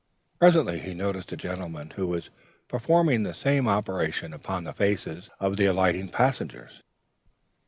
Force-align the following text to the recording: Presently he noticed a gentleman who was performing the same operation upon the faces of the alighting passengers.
Presently 0.39 0.79
he 0.79 0.95
noticed 0.95 1.31
a 1.31 1.37
gentleman 1.37 1.91
who 1.91 2.07
was 2.07 2.31
performing 2.67 3.21
the 3.21 3.35
same 3.35 3.67
operation 3.67 4.33
upon 4.33 4.63
the 4.63 4.73
faces 4.73 5.29
of 5.39 5.57
the 5.57 5.67
alighting 5.67 6.07
passengers. 6.07 6.81